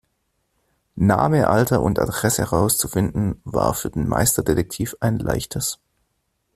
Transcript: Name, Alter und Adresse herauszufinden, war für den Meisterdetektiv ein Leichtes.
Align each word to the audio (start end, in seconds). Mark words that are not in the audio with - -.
Name, 0.95 1.47
Alter 1.47 1.83
und 1.83 1.99
Adresse 1.99 2.41
herauszufinden, 2.41 3.39
war 3.45 3.75
für 3.75 3.91
den 3.91 4.07
Meisterdetektiv 4.07 4.95
ein 4.99 5.19
Leichtes. 5.19 5.77